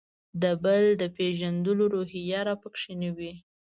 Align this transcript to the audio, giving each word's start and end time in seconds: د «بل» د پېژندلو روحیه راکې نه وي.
د 0.41 0.43
«بل» 0.63 0.83
د 1.01 1.03
پېژندلو 1.15 1.83
روحیه 1.93 2.39
راکې 2.47 2.93
نه 3.01 3.09
وي. 3.17 3.33